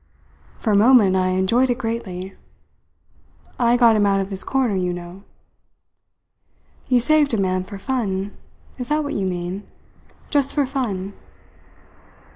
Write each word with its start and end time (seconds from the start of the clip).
For 0.57 0.71
a 0.71 0.75
moment 0.75 1.15
I 1.15 1.27
enjoyed 1.27 1.69
it 1.69 1.77
greatly. 1.77 2.33
It 3.59 3.77
got 3.77 3.95
him 3.95 4.07
out 4.07 4.19
of 4.19 4.31
his 4.31 4.43
corner, 4.43 4.75
you 4.75 4.91
know." 4.93 5.21
"You 6.87 6.99
saved 6.99 7.35
a 7.35 7.37
man 7.37 7.63
for 7.63 7.77
fun 7.77 8.35
is 8.79 8.89
that 8.89 9.03
what 9.03 9.13
you 9.13 9.27
mean? 9.27 9.61
Just 10.31 10.55
for 10.55 10.65
fun?" 10.65 11.13